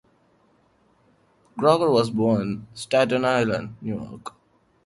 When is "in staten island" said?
2.41-3.75